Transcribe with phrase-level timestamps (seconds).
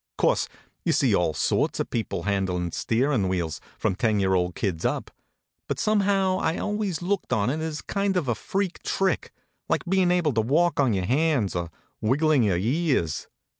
[0.17, 0.47] Course,
[0.83, 5.11] you see all sorts of people handlin steerin wheels, from ten year old kids up;
[5.67, 7.49] but somehow I ve always looked HONK, HONK!
[7.51, 9.31] on it as kind of a freak trick,
[9.69, 11.69] like bein able to walk on your hands, or
[12.01, 13.27] wigglin your ears.